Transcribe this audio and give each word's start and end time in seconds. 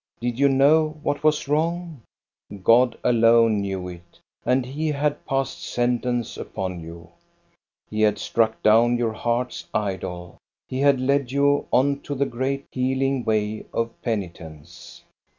Did 0.19 0.39
you 0.39 0.49
know 0.49 0.97
what 1.03 1.23
was 1.23 1.47
wrong? 1.47 2.01
God 2.63 2.97
alone 3.03 3.59
knew 3.61 3.87
it, 3.87 4.19
and 4.43 4.65
he 4.65 4.87
had 4.87 5.27
passed 5.27 5.61
sentence 5.63 6.37
upon 6.37 6.79
you. 6.79 7.11
He 7.87 8.01
had 8.01 8.17
struck 8.17 8.63
down 8.63 8.97
your 8.97 9.13
heart's 9.13 9.67
idol. 9.75 10.37
He 10.67 10.79
had 10.79 10.99
led 10.99 11.31
you 11.31 11.67
on 11.71 11.99
to 11.99 12.15
the 12.15 12.25
great, 12.25 12.65
healing 12.71 13.23
way 13.23 13.67
of 13.71 13.91
penitence. 14.01 15.03